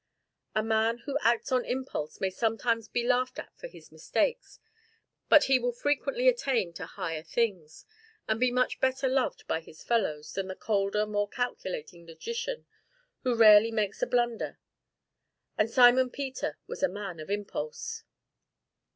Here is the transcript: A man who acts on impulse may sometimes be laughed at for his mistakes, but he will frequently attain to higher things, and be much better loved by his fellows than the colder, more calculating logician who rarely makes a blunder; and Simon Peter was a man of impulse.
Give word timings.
A 0.55 0.63
man 0.63 0.97
who 1.05 1.19
acts 1.21 1.51
on 1.51 1.63
impulse 1.63 2.19
may 2.19 2.31
sometimes 2.31 2.87
be 2.87 3.03
laughed 3.03 3.37
at 3.37 3.55
for 3.55 3.67
his 3.67 3.91
mistakes, 3.91 4.59
but 5.29 5.43
he 5.43 5.59
will 5.59 5.71
frequently 5.73 6.27
attain 6.27 6.73
to 6.73 6.87
higher 6.87 7.21
things, 7.21 7.85
and 8.27 8.39
be 8.39 8.49
much 8.49 8.79
better 8.79 9.07
loved 9.07 9.45
by 9.45 9.59
his 9.59 9.83
fellows 9.83 10.33
than 10.33 10.47
the 10.47 10.55
colder, 10.55 11.05
more 11.05 11.29
calculating 11.29 12.07
logician 12.07 12.65
who 13.21 13.35
rarely 13.35 13.69
makes 13.69 14.01
a 14.01 14.07
blunder; 14.07 14.57
and 15.55 15.69
Simon 15.69 16.09
Peter 16.09 16.57
was 16.65 16.81
a 16.81 16.89
man 16.89 17.19
of 17.19 17.29
impulse. 17.29 18.03